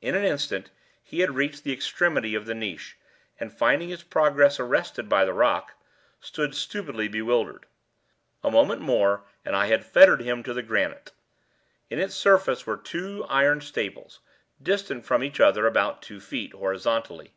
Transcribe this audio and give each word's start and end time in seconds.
In 0.00 0.14
an 0.14 0.24
instant 0.24 0.70
he 1.02 1.22
had 1.22 1.34
reached 1.34 1.64
the 1.64 1.72
extremity 1.72 2.36
of 2.36 2.46
the 2.46 2.54
niche, 2.54 2.96
and 3.40 3.52
finding 3.52 3.88
his 3.88 4.04
progress 4.04 4.60
arrested 4.60 5.08
by 5.08 5.24
the 5.24 5.32
rock, 5.32 5.72
stood 6.20 6.54
stupidly 6.54 7.08
bewildered. 7.08 7.66
A 8.44 8.50
moment 8.52 8.80
more 8.80 9.24
and 9.44 9.56
I 9.56 9.66
had 9.66 9.84
fettered 9.84 10.20
him 10.22 10.44
to 10.44 10.54
the 10.54 10.62
granite. 10.62 11.10
In 11.90 11.98
its 11.98 12.14
surface 12.14 12.64
were 12.64 12.76
two 12.76 13.26
iron 13.28 13.60
staples, 13.60 14.20
distant 14.62 15.04
from 15.04 15.24
each 15.24 15.40
other 15.40 15.66
about 15.66 16.00
two 16.00 16.20
feet, 16.20 16.52
horizontally. 16.52 17.32